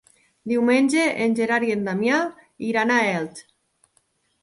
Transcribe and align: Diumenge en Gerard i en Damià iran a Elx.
Diumenge 0.51 1.03
en 1.27 1.37
Gerard 1.41 1.69
i 1.69 1.71
en 1.75 1.85
Damià 1.91 2.25
iran 2.73 2.97
a 2.97 3.01
Elx. 3.15 3.49